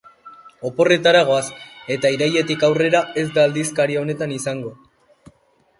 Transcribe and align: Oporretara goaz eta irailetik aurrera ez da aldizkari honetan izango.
Oporretara 0.69 1.21
goaz 1.27 1.43
eta 1.97 2.11
irailetik 2.15 2.67
aurrera 2.69 3.03
ez 3.25 3.27
da 3.37 3.45
aldizkari 3.51 4.03
honetan 4.05 4.35
izango. 4.39 4.75